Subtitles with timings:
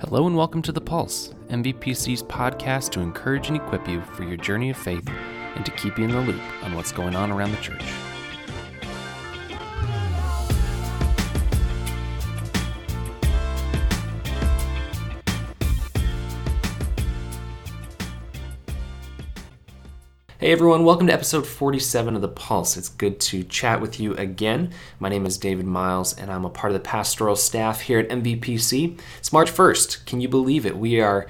[0.00, 4.38] Hello and welcome to The Pulse, MVPC's podcast to encourage and equip you for your
[4.38, 5.06] journey of faith
[5.54, 7.84] and to keep you in the loop on what's going on around the church.
[20.40, 22.78] Hey everyone, welcome to episode 47 of The Pulse.
[22.78, 24.72] It's good to chat with you again.
[24.98, 28.08] My name is David Miles, and I'm a part of the pastoral staff here at
[28.08, 28.98] MVPC.
[29.18, 30.06] It's March 1st.
[30.06, 30.78] Can you believe it?
[30.78, 31.26] We are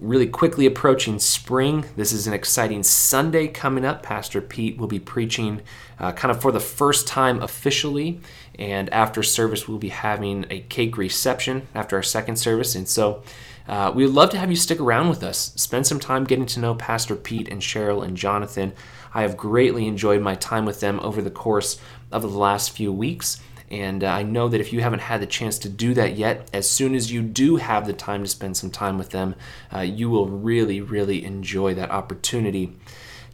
[0.00, 1.84] really quickly approaching spring.
[1.94, 4.02] This is an exciting Sunday coming up.
[4.02, 5.62] Pastor Pete will be preaching
[6.00, 8.20] uh, kind of for the first time officially,
[8.58, 12.74] and after service, we'll be having a cake reception after our second service.
[12.74, 13.22] And so,
[13.70, 15.52] uh, we would love to have you stick around with us.
[15.54, 18.72] Spend some time getting to know Pastor Pete and Cheryl and Jonathan.
[19.14, 22.92] I have greatly enjoyed my time with them over the course of the last few
[22.92, 23.40] weeks.
[23.70, 26.50] And uh, I know that if you haven't had the chance to do that yet,
[26.52, 29.36] as soon as you do have the time to spend some time with them,
[29.72, 32.76] uh, you will really, really enjoy that opportunity.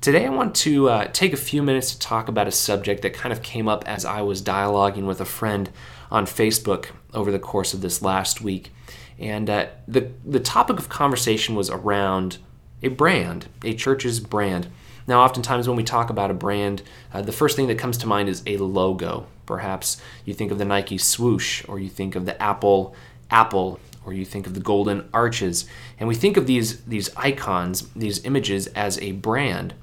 [0.02, 3.14] Today, I want to uh, take a few minutes to talk about a subject that
[3.14, 5.70] kind of came up as I was dialoguing with a friend
[6.10, 8.70] on Facebook over the course of this last week.
[9.18, 12.38] And uh, the, the topic of conversation was around
[12.82, 14.68] a brand, a church's brand.
[15.06, 16.82] Now, oftentimes when we talk about a brand,
[17.14, 19.26] uh, the first thing that comes to mind is a logo.
[19.46, 22.94] Perhaps you think of the Nike swoosh, or you think of the Apple
[23.30, 25.66] apple, or you think of the golden arches.
[25.98, 29.74] And we think of these, these icons, these images, as a brand.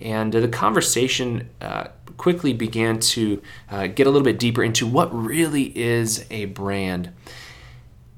[0.00, 4.86] And uh, the conversation uh, quickly began to uh, get a little bit deeper into
[4.86, 7.12] what really is a brand.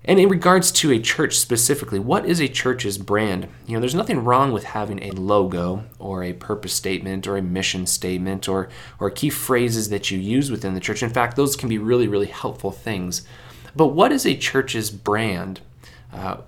[0.09, 3.47] And in regards to a church specifically, what is a church's brand?
[3.67, 7.43] You know, there's nothing wrong with having a logo or a purpose statement or a
[7.43, 11.03] mission statement or, or key phrases that you use within the church.
[11.03, 13.27] In fact, those can be really, really helpful things.
[13.77, 15.61] But what is a church's brand?
[16.11, 16.39] Uh,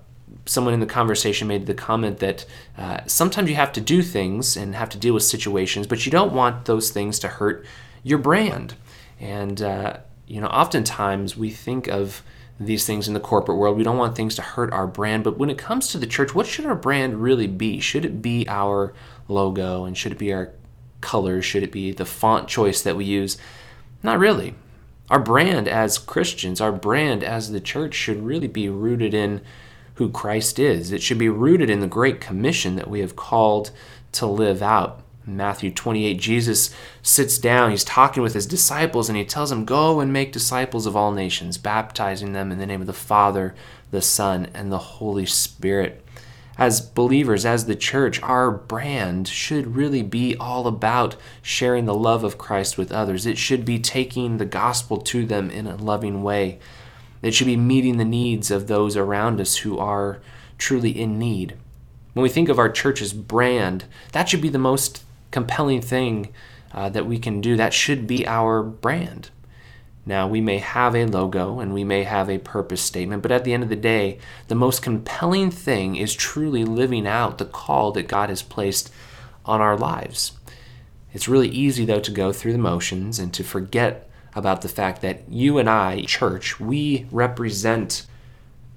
[0.47, 2.47] someone in the conversation made the comment that
[2.79, 6.11] uh, sometimes you have to do things and have to deal with situations, but you
[6.11, 7.63] don't want those things to hurt
[8.01, 8.73] your brand.
[9.19, 12.23] And, uh, you know, oftentimes we think of
[12.65, 13.77] these things in the corporate world.
[13.77, 15.23] We don't want things to hurt our brand.
[15.23, 17.79] But when it comes to the church, what should our brand really be?
[17.79, 18.93] Should it be our
[19.27, 20.51] logo and should it be our
[21.01, 21.45] colors?
[21.45, 23.37] Should it be the font choice that we use?
[24.03, 24.55] Not really.
[25.09, 29.41] Our brand as Christians, our brand as the church should really be rooted in
[29.95, 30.91] who Christ is.
[30.91, 33.71] It should be rooted in the great commission that we have called
[34.13, 35.01] to live out.
[35.25, 36.73] Matthew 28, Jesus
[37.03, 40.85] sits down, he's talking with his disciples, and he tells them, Go and make disciples
[40.87, 43.53] of all nations, baptizing them in the name of the Father,
[43.91, 46.03] the Son, and the Holy Spirit.
[46.57, 52.23] As believers, as the church, our brand should really be all about sharing the love
[52.23, 53.25] of Christ with others.
[53.25, 56.59] It should be taking the gospel to them in a loving way.
[57.21, 60.19] It should be meeting the needs of those around us who are
[60.57, 61.55] truly in need.
[62.13, 66.33] When we think of our church's brand, that should be the most compelling thing
[66.73, 67.57] uh, that we can do.
[67.57, 69.29] That should be our brand.
[70.05, 73.43] Now, we may have a logo and we may have a purpose statement, but at
[73.43, 77.91] the end of the day, the most compelling thing is truly living out the call
[77.91, 78.91] that God has placed
[79.45, 80.33] on our lives.
[81.13, 85.01] It's really easy, though, to go through the motions and to forget about the fact
[85.01, 88.07] that you and I, church, we represent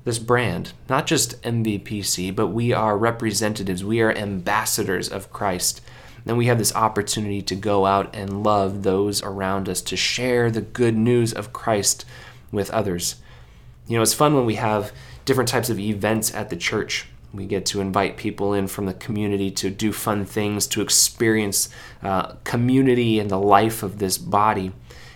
[0.05, 5.81] this brand, not just MVPC, but we are representatives, we are ambassadors of Christ
[6.25, 10.51] then we have this opportunity to go out and love those around us, to share
[10.51, 12.05] the good news of Christ
[12.51, 13.17] with others.
[13.87, 14.93] You know, it's fun when we have
[15.25, 17.07] different types of events at the church.
[17.33, 21.69] We get to invite people in from the community to do fun things, to experience
[22.03, 24.73] uh, community and the life of this body.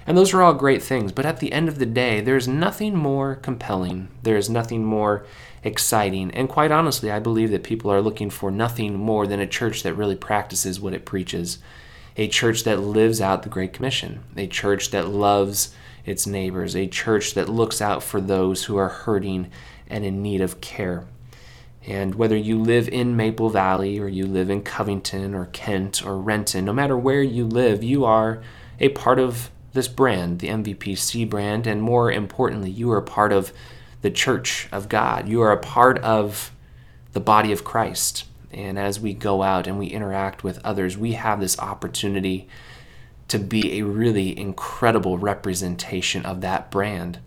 [0.09, 1.13] And those are all great things.
[1.13, 4.09] But at the end of the day, there's nothing more compelling.
[4.23, 5.27] There's nothing more
[5.63, 6.31] exciting.
[6.31, 9.83] And quite honestly, I believe that people are looking for nothing more than a church
[9.83, 11.59] that really practices what it preaches,
[12.17, 15.75] a church that lives out the Great Commission, a church that loves
[16.07, 19.51] its neighbors, a church that looks out for those who are hurting
[19.89, 21.05] and in need of care.
[21.87, 26.17] And whether you live in Maple Valley or you live in Covington or Kent or
[26.19, 28.43] Renton, no matter where you live, you are
[28.81, 33.33] a part of this brand, the MVPC brand, and more importantly, you are a part
[33.33, 33.53] of
[34.03, 35.29] the church of God.
[35.29, 36.51] You are a part of
[37.13, 38.25] the body of Christ.
[38.51, 42.49] And as we go out and we interact with others, we have this opportunity
[43.29, 47.21] to be a really incredible representation of that brand.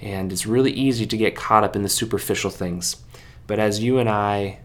[0.00, 3.02] And it's really easy to get caught up in the superficial things.
[3.48, 4.60] But as you and I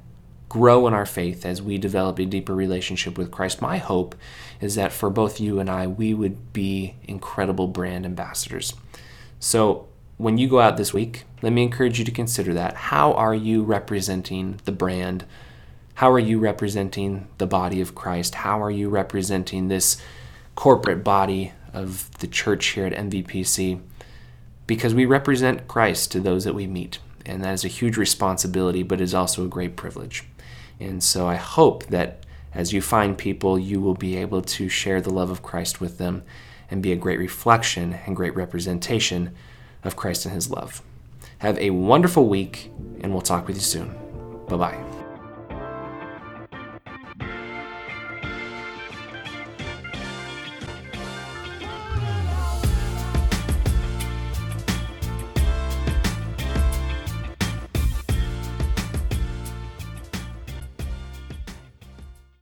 [0.54, 4.14] grow in our faith, as we develop a deeper relationship with Christ, my hope
[4.62, 8.76] is that for both you and I, we would be incredible brand ambassadors.
[9.40, 12.76] So when you go out this week, let me encourage you to consider that.
[12.76, 15.26] How are you representing the brand?
[15.96, 18.36] How are you representing the body of Christ?
[18.36, 20.00] How are you representing this
[20.54, 23.82] corporate body of the church here at MVPC?
[24.68, 27.00] Because we represent Christ to those that we meet.
[27.26, 30.26] And that is a huge responsibility, but is also a great privilege.
[30.80, 35.02] And so I hope that as you find people, you will be able to share
[35.02, 36.24] the love of Christ with them
[36.70, 39.34] and be a great reflection and great representation
[39.84, 40.82] of Christ and his love.
[41.40, 42.72] Have a wonderful week,
[43.02, 43.96] and we'll talk with you soon.
[44.48, 44.93] Bye bye.